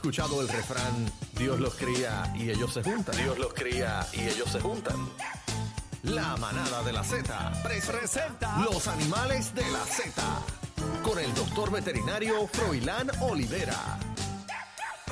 [0.00, 3.14] escuchado el refrán Dios los cría y ellos se juntan?
[3.18, 4.96] Dios los cría y ellos se juntan.
[6.04, 10.22] La manada de la Z presenta los animales de la Z
[11.02, 13.98] con el doctor veterinario Froilán Olivera.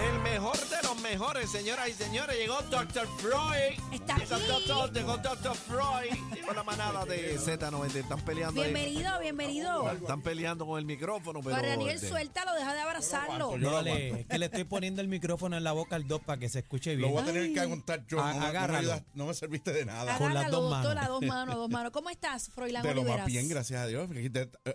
[0.01, 0.77] El mejor de los
[1.11, 2.36] mejores, señoras y señores.
[2.36, 3.06] Llegó Dr.
[3.18, 3.79] Freud.
[3.93, 4.46] Está llegó aquí.
[4.68, 4.93] Dr.
[4.93, 5.54] Llegó Dr.
[5.56, 6.34] Freud.
[6.34, 7.95] Llegó la manada de Z90.
[7.96, 8.73] Están peleando ahí.
[8.73, 9.91] Bienvenido, bienvenido.
[9.92, 11.56] Están peleando con el micrófono, pero.
[11.56, 13.56] Para Daniel, este, suéltalo, deja de abrazarlo.
[13.56, 16.38] No, le, es que le estoy poniendo el micrófono en la boca al dos para
[16.38, 17.12] que se escuche Lo bien.
[17.12, 18.19] voy a tener que aguantar yo.
[18.19, 18.78] No, me- no, me agárralo.
[18.78, 20.19] ayudas- no me serviste de nada.
[20.19, 20.95] con las dos doctor, manos.
[20.95, 21.92] las dos manos, dos manos.
[21.92, 23.27] ¿Cómo estás, Froilán De lo más Oliveras?
[23.27, 24.06] bien, gracias a Dios.
[24.06, 24.75] porque te- eh,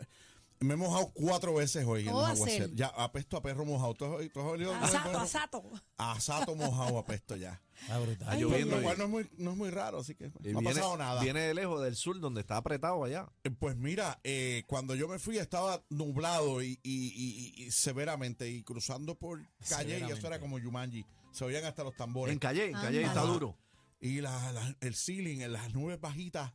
[0.64, 2.72] Me he mojado cuatro veces hoy en ¿Cómo los aguaceros.
[2.74, 3.94] Ya apesto a perro mojado.
[3.96, 5.20] ¿Tú has- tú has olido algo de Asato, perro?
[5.24, 5.64] asato.
[5.98, 7.62] A sato mojado apesto ya.
[8.02, 8.28] Brutal.
[8.30, 10.96] Ay, lloviendo no es muy, no es muy raro, así que y no ha pasado
[10.96, 11.22] nada.
[11.22, 13.28] Viene de lejos del sur, donde está apretado allá.
[13.44, 18.64] Eh, Pues mira, eh, cuando yo me fui estaba nublado y, y- y- severamente y
[18.64, 21.06] cruzando por calle y eso era como Yumanji.
[21.34, 22.32] Se oían hasta los tambores.
[22.32, 23.20] En Calle, en Calle Anda.
[23.20, 23.58] está duro.
[24.00, 26.52] y la- la- el ceiling, en las nubes bajitas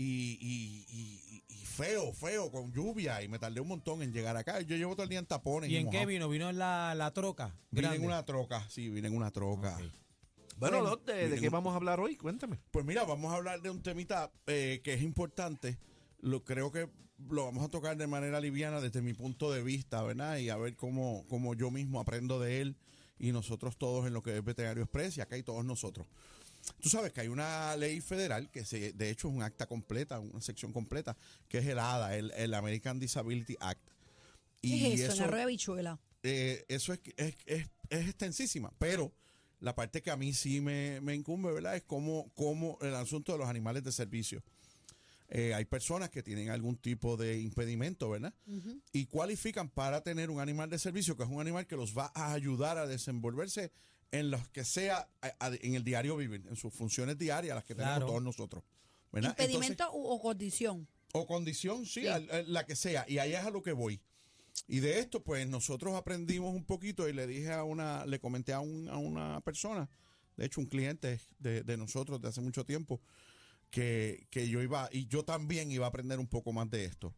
[0.00, 4.36] y, y- y- y feo, feo, con lluvia y me tardé un montón en llegar
[4.36, 4.60] acá.
[4.60, 5.70] Yo llevo todo el día en tapones.
[5.70, 6.28] ¿Y en qué vino?
[6.28, 7.54] ¿Vino en la, la troca?
[7.70, 9.78] Vine en una troca, sí, vine en una troca.
[10.58, 12.16] Bueno, ¿de, de qué vamos a hablar hoy?
[12.16, 12.58] Cuéntame.
[12.70, 15.78] Pues mira, vamos a hablar de un temita eh, que es importante.
[16.20, 16.88] Lo creo que
[17.30, 20.36] lo vamos a tocar de manera liviana desde mi punto de vista, ¿verdad?
[20.38, 22.76] Y a ver cómo, cómo yo mismo aprendo de él
[23.18, 26.06] y nosotros todos en lo que es Veterinario Express y acá y todos nosotros.
[26.80, 30.18] Tú sabes que hay una ley federal que se, de hecho es un acta completa,
[30.18, 31.16] una sección completa,
[31.48, 33.80] que es el ADA, el, el American Disability Act.
[34.62, 35.98] ¿Qué es eso, en arroyo de bichuela?
[36.22, 39.12] eh, eso es, es, es, es extensísima, pero
[39.60, 41.76] la parte que a mí sí me, me incumbe, ¿verdad?
[41.76, 44.42] Es como, como el asunto de los animales de servicio.
[45.28, 48.34] Eh, hay personas que tienen algún tipo de impedimento, ¿verdad?
[48.92, 52.10] Y cualifican para tener un animal de servicio, que es un animal que los va
[52.14, 53.70] a ayudar a desenvolverse
[54.12, 57.64] en los que sea a- a- en el diario vivir, en sus funciones diarias, las
[57.64, 58.06] que tenemos Claro.
[58.06, 58.64] todos nosotros.
[59.12, 59.30] ¿verdad?
[59.30, 60.86] Impedimento o condición.
[61.12, 62.26] o condición, sí, Sí.
[62.46, 63.04] la que sea.
[63.08, 64.00] Y ahí es a lo que voy.
[64.68, 68.52] Y de esto, pues nosotros aprendimos un poquito y le dije a una, le comenté
[68.52, 69.88] a, un- a una persona,
[70.36, 73.00] de hecho un cliente de, de nosotros de hace mucho tiempo,
[73.70, 77.14] que, que yo iba, y yo también iba a aprender un poco más de esto.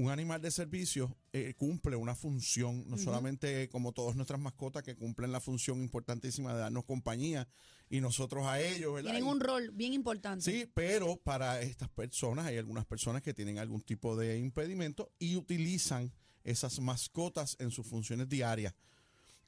[0.00, 4.96] Un animal de servicio eh, cumple una función, no solamente como todas nuestras mascotas que
[4.96, 7.46] cumplen la función importantísima de darnos compañía
[7.90, 9.10] y nosotros a ellos, ¿verdad?
[9.10, 10.42] Tienen un rol bien importante.
[10.42, 15.36] Sí, pero para estas personas hay algunas personas que tienen algún tipo de impedimento y
[15.36, 16.10] utilizan
[16.44, 18.72] esas mascotas en sus funciones diarias.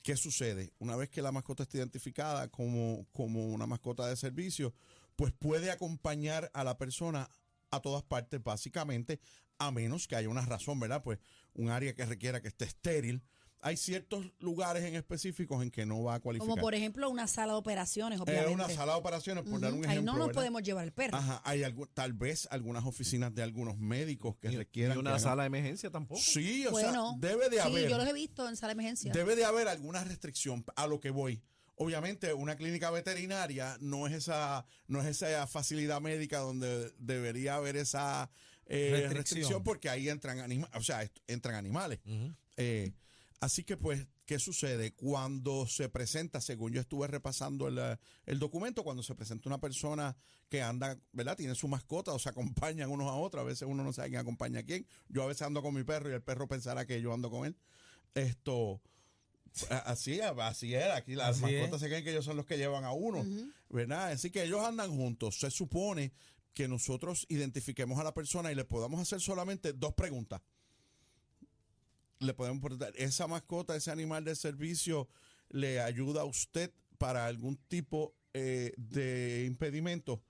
[0.02, 0.74] ¿Qué sucede?
[0.78, 4.74] Una vez que la mascota está identificada como, como una mascota de servicio,
[5.16, 7.30] pues puede acompañar a la persona
[7.72, 9.18] a todas partes, básicamente,
[9.58, 11.02] a menos que haya una razón, ¿verdad?
[11.02, 11.18] Pues
[11.54, 13.22] un área que requiera que esté estéril.
[13.64, 16.50] Hay ciertos lugares en específicos en que no va a cualificar.
[16.50, 18.54] Como por ejemplo una sala de operaciones, Era obviamente.
[18.54, 19.90] una sala de operaciones, por dar un ejemplo.
[20.00, 20.40] Ahí no nos ¿verdad?
[20.40, 21.16] podemos llevar el perro.
[21.16, 24.98] Ajá, hay algu- tal vez algunas oficinas de algunos médicos que Y requieran.
[24.98, 26.20] una que hagan- sala de emergencia tampoco.
[26.20, 27.84] Sí, o bueno, sea, debe de haber.
[27.84, 29.12] Sí, yo los he visto en sala de emergencia.
[29.12, 31.40] Debe de haber alguna restricción a lo que voy.
[31.76, 37.76] Obviamente, una clínica veterinaria no es esa, no es esa facilidad médica donde debería haber
[37.76, 38.30] esa
[38.66, 39.14] eh, Restricción.
[39.16, 39.64] restricción.
[39.64, 42.00] porque ahí entran animales, o sea, entran animales.
[42.56, 42.92] Eh,
[43.40, 44.94] así que, pues, ¿qué sucede?
[44.94, 50.16] Cuando se presenta, según yo estuve repasando el, el documento, cuando se presenta una persona
[50.48, 51.36] que anda, ¿verdad?
[51.36, 54.20] Tiene su mascota o se acompañan unos a otros, a veces uno no sabe quién
[54.20, 54.86] acompaña a quién.
[55.08, 57.46] Yo a veces ando con mi perro y el perro pensará que yo ando con
[57.46, 57.56] él.
[58.14, 58.82] Esto,
[59.84, 61.80] así, así es, aquí las Así mascotas es.
[61.80, 63.24] se creen que ellos son los que llevan a uno,
[63.68, 64.12] ¿verdad?
[64.12, 65.38] Así que ellos andan juntos.
[65.38, 66.12] Se supone
[66.54, 70.40] que nosotros identifiquemos a la persona y le podamos hacer solamente dos preguntas.
[72.18, 75.08] Le podemos preguntar, ¿esa mascota, ese animal de servicio
[75.50, 80.22] le ayuda a usted para algún tipo eh, de impedimento?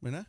[0.00, 0.26] ¿Verdad?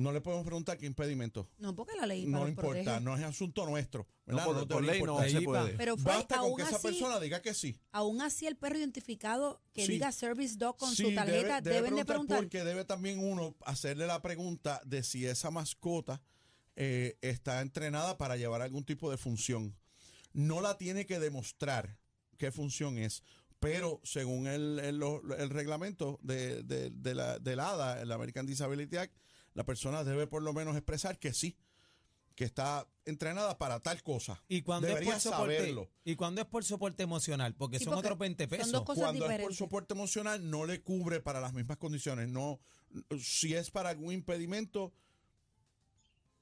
[0.00, 1.48] No le podemos preguntar qué impedimento.
[1.58, 3.00] No, porque la ley No importa, protege.
[3.00, 4.06] no es asunto nuestro.
[4.26, 4.44] No, ¿verdad?
[4.46, 5.74] por, No por ley no se puede.
[5.76, 7.78] Pero fue Basta con que esa persona diga que sí.
[7.92, 9.92] aún así el perro identificado que Sí.
[9.92, 12.38] diga Service Dog con Sí, su tarjeta debe- debe deben de preguntar.
[12.40, 16.22] Porque debe también uno hacerle la pregunta de si esa mascota
[16.76, 19.76] eh, está entrenada para llevar algún tipo de función.
[20.32, 21.98] No la tiene que demostrar
[22.38, 23.22] qué función es,
[23.58, 28.46] pero según el, el, lo- el reglamento de, de- de la, del ADA, el American
[28.46, 29.14] Disability Act,
[29.54, 31.56] la persona debe por lo menos expresar que sí,
[32.34, 34.42] que está entrenada para tal cosa.
[34.48, 35.90] ¿Y cuando, es Debería por soporte, saberlo.
[36.04, 37.54] ¿Y cuando es por soporte emocional?
[37.54, 38.72] Porque Sí, son porque otros 20 son pesos.
[38.72, 42.28] dos cosas Cuando es por soporte emocional, no le cubre para las mismas condiciones.
[42.28, 42.60] No,
[43.20, 44.92] si es para algún impedimento,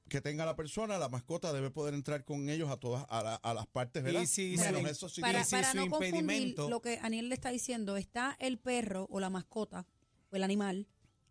[0.07, 3.35] que tenga la persona, la mascota debe poder entrar con ellos a todas a, la-
[3.35, 4.21] a las partes, ¿verdad?
[4.23, 5.27] Y si- Menos si- esos sitios.
[5.31, 8.57] Para, si para su no confundir impedimento- lo que Aniel le está diciendo, está el
[8.57, 9.85] perro o la mascota
[10.31, 10.87] o el animal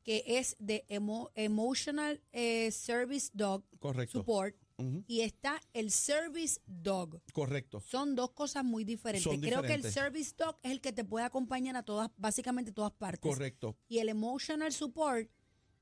[0.08, 4.20] que es de emo- Emotional eh, Service Dog Correcto.
[4.20, 4.56] Support
[5.06, 7.20] y está el Service Dog.
[7.34, 7.80] Correcto.
[7.80, 9.24] Son dos cosas muy diferentes.
[9.24, 9.82] Son Creo que el.
[9.82, 13.20] Service Dog es el que te puede acompañar a todas, básicamente todas partes.
[13.30, 13.76] Correcto.
[13.86, 15.28] Y el Emotional Support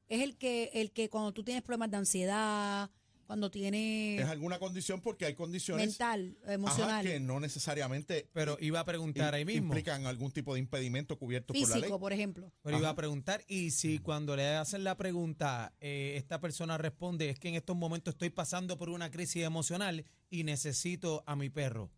[0.08, 2.90] es el que, el que cuando tú tienes problemas de ansiedad,
[3.26, 8.56] cuando tienes Es alguna condición porque hay condiciones mental, ajá, emocional, que no necesariamente Pero
[8.60, 9.66] iba a preguntar ahí mismo.
[9.74, 11.82] implican algún tipo de impedimento cubierto por la ley.
[11.82, 12.52] físico, por ejemplo.
[12.62, 12.96] Pero iba a Ajá.
[12.96, 17.56] preguntar, y si cuando le hacen la pregunta, eh, esta persona responde, es que en
[17.56, 21.90] estos momentos estoy pasando por una crisis emocional y necesito a mi perro.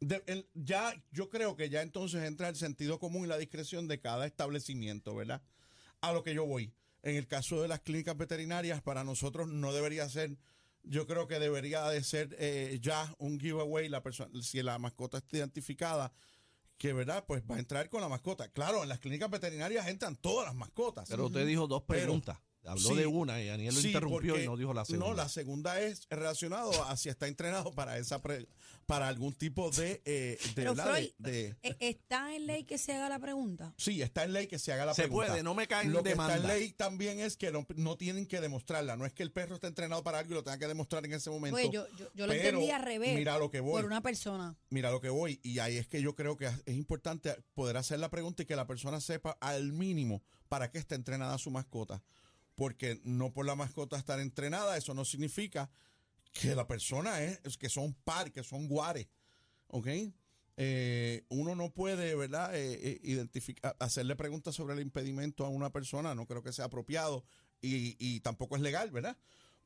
[0.00, 3.88] De- el- ya yo creo que ya entonces entra el sentido común y la discreción
[3.88, 5.40] de cada establecimiento, ¿verdad?
[6.02, 6.72] A lo que yo voy.
[7.02, 10.36] En el caso de las clínicas veterinarias, para nosotros no debería ser,
[10.84, 15.18] yo creo que debería de ser eh, ya un giveaway, la persona, si la mascota
[15.18, 16.12] está identificada,
[16.78, 18.48] que verdad, pues va a entrar con la mascota.
[18.48, 21.08] Claro, en las clínicas veterinarias entran todas las mascotas.
[21.08, 22.38] Pero usted dijo dos Pero- preguntas.
[22.66, 25.06] Habló Sí, de una y Daniel lo Sí, interrumpió porque- y no dijo la segunda.
[25.08, 28.48] No, la segunda es relacionado a si está entrenado para esa pre-
[28.86, 30.74] para algún tipo de, eh, de, Pero.
[30.74, 33.72] Freud, de- de- eh, ¿está en ley que se haga la pregunta?
[33.78, 35.28] Sí, está en ley que se haga la Se pregunta.
[35.28, 36.36] puede, no me caen Lo que demanda.
[36.36, 38.96] está en ley también es que no, no tienen que demostrarla.
[38.96, 41.12] No es que el perro esté entrenado para algo y lo tenga que demostrar en
[41.14, 41.56] ese momento.
[41.56, 43.14] Pues yo, yo, yo lo Pero entendí al revés.
[43.14, 43.72] Mira lo que voy.
[43.80, 44.56] Por una persona.
[44.70, 45.40] Mira lo que voy.
[45.42, 48.56] Y ahí es que yo creo que es importante poder hacer la pregunta y que
[48.56, 52.02] la persona sepa al mínimo para qué está entrenada su mascota.
[52.54, 55.70] Porque no por la mascota estar entrenada, eso no significa
[56.32, 59.08] que la persona es, que son par, que son guares.
[59.68, 59.88] ¿Ok?
[60.56, 65.70] Eh, uno no puede, ¿verdad?, eh, eh, identificar, hacerle preguntas sobre el impedimento a una
[65.70, 67.24] persona, no creo que sea apropiado
[67.60, 69.16] y, y tampoco es legal, ¿verdad?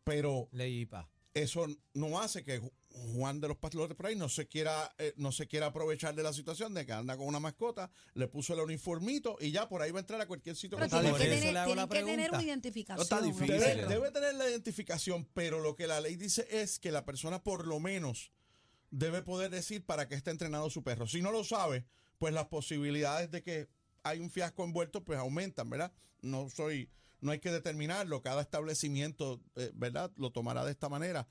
[0.04, 1.10] Pero Ley IPA.
[1.42, 2.72] Eso no hace que Ju-
[3.14, 6.22] Juan de los Pastores por ahí no se quiera eh, no se quiera aprovechar de
[6.22, 9.82] la situación de que anda con una mascota, le puso el uniformito y ya por
[9.82, 10.76] ahí va a entrar a cualquier sitio.
[10.78, 12.28] Pero que tener, tienen que tener pregunta.
[12.36, 12.96] una identificación.
[12.96, 13.60] No está difícil.
[13.60, 17.42] Debe, debe tener la identificación, pero lo que la ley dice es que la persona
[17.42, 18.32] por lo menos
[18.90, 21.06] debe poder decir para qué está entrenado su perro.
[21.06, 21.84] Si no lo sabe,
[22.18, 23.68] pues las posibilidades de que
[24.02, 25.92] hay un fiasco envuelto pues aumentan, ¿verdad?
[26.22, 26.88] No soy
[27.20, 30.10] no hay que determinarlo, cada establecimiento, eh, ¿verdad?
[30.16, 31.28] Lo tomará de esta manera.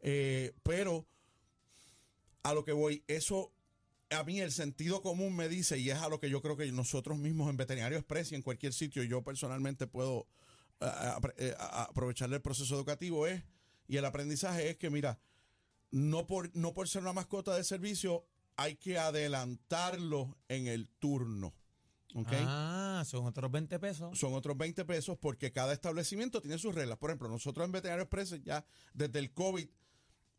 [0.00, 1.06] Eh, pero
[2.42, 3.52] a lo que voy, eso
[4.10, 6.70] a mí el sentido común me dice, y es a lo que yo creo que
[6.72, 10.26] nosotros mismos en Veterinario Express en cualquier sitio, yo personalmente puedo
[10.80, 13.42] a- eh, a- aprovechar el proceso educativo es,
[13.86, 15.18] y el aprendizaje es que, mira,
[15.90, 18.24] no por, no por ser una mascota de servicio,
[18.56, 21.54] hay que adelantarlo en el turno.
[22.46, 24.18] Ah, son otros 20 pesos.
[24.18, 26.98] Son otros 20 pesos porque cada establecimiento tiene sus reglas.
[26.98, 28.64] Por ejemplo, nosotros en Veterinario Express ya
[28.94, 29.68] desde el COVID,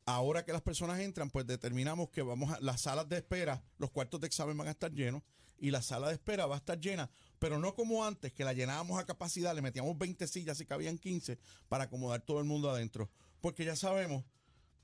[0.05, 3.91] ahora que las personas entran, pues determinamos que vamos a las salas de espera, los
[3.91, 5.21] cuartos de examen van a estar llenos
[5.59, 8.53] y la sala de espera va a estar llena, pero no como antes, que la
[8.53, 11.37] llenábamos a capacidad, le metíamos 20 sillas y cabían 15
[11.67, 13.09] para acomodar todo el mundo adentro.
[13.41, 14.25] Porque ya sabemos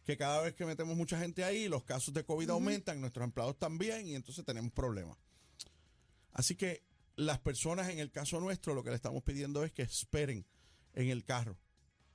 [0.04, 3.58] que cada vez que metemos mucha gente ahí, los casos de COVID aumentan, nuestros empleados
[3.58, 5.18] también y entonces tenemos problemas.
[6.36, 6.84] Así que
[7.16, 10.46] las personas en el caso nuestro lo que le estamos pidiendo es que esperen
[10.94, 11.58] en el carro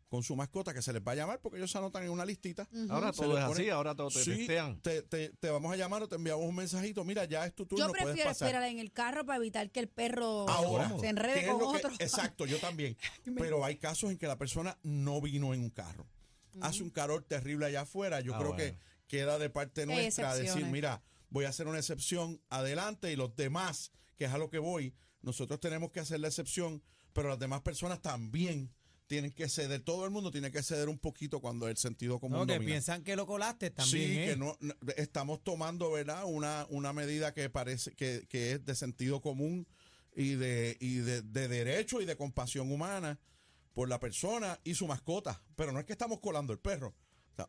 [0.09, 2.25] con su mascota que se les va a llamar porque ellos se anotan en una
[2.25, 2.69] listita.
[2.89, 4.81] Ahora todo es así, ahora todo te Sí, testean.
[4.83, 7.05] te, te- te vamos a llamar o te enviamos un mensajito.
[7.05, 8.49] Mira, ya es tu turno, Yo prefiero pasar.
[8.49, 11.71] esperar en el carro para evitar que el perro Ahora, se ¿qué enrede con lo
[11.73, 11.91] que- otro.
[12.01, 12.97] exacto, yo también.
[13.37, 16.07] Pero hay casos en que la persona no vino en un carro.
[16.61, 18.21] Hace un calor terrible allá afuera.
[18.21, 18.65] Yo Ah, creo bueno.
[18.65, 21.01] que queda de parte nuestra decir, mira,
[21.31, 24.93] voy a hacer una excepción adelante y los demás, que es a lo que voy,
[25.23, 26.83] nosotros tenemos que hacer la excepción,
[27.15, 28.71] pero las demás personas también
[29.07, 29.81] tienen que ceder.
[29.81, 32.71] Todo el mundo tiene que ceder un poquito cuando el sentido común No, que domina.
[32.73, 34.07] piensan que lo colaste también.
[34.11, 34.27] Sí, ¿eh?
[34.27, 36.25] que no, no- estamos tomando, ¿verdad?
[36.27, 39.67] Una, una medida que parece que, que es de sentido común
[40.15, 43.19] y de, y de, de derecho y de compasión humana
[43.73, 45.43] por la persona y su mascota.
[45.57, 46.95] Pero no es que estamos colando el perro.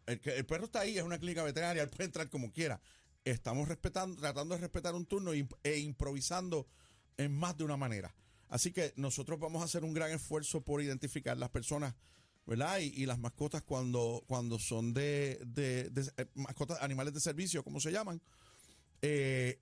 [0.06, 2.80] El, el perro está ahí, es una clínica veterinaria, él puede entrar como quiera.
[3.24, 6.68] Estamos respetando, tratando de respetar un turno e improvisando
[7.18, 8.16] en más de una manera.
[8.50, 11.94] Así que nosotros vamos a hacer un gran esfuerzo por identificar las personas,
[12.46, 12.80] ¿verdad?
[12.80, 17.64] Y, y las mascotas cuando, cuando son de, de- de- eh, mascotas, animales de servicio,
[17.64, 18.22] como se llaman.
[19.04, 19.60] Eh,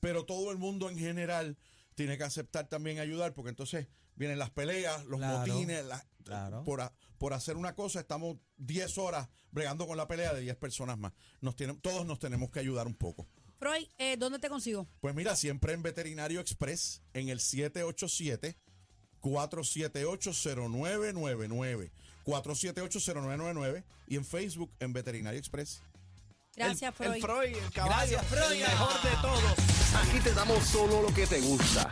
[0.00, 1.58] pero todo el mundo en general
[1.94, 6.64] tiene que aceptar también ayudar, porque entonces vienen las peleas, los Claro, motines, las- claro.
[6.64, 6.80] por,
[7.18, 11.12] por hacer una cosa estamos 10 horas bregando con la pelea de 10 personas más.
[11.40, 13.26] Nos tienen, todos nos tenemos que ayudar un poco.
[13.58, 14.88] Freud, eh, ¿dónde te consigo?
[15.00, 18.56] Pues mira, siempre en Veterinario Express, en el 787
[19.20, 21.90] 478-0999.
[22.24, 25.82] 4780999 y en Facebook en Veterinario Express.
[26.54, 27.14] Gracias, el, Freud.
[27.14, 28.52] El Freud, el caballo, Gracias, Freud.
[28.52, 29.54] el mejor de todos.
[29.94, 31.86] Aquí te damos solo lo que te gusta.